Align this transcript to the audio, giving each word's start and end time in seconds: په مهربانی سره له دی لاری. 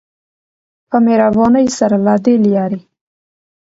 په 0.89 0.97
مهربانی 1.05 1.65
سره 1.77 1.97
له 2.05 2.15
دی 2.23 2.35
لاری. 2.45 2.81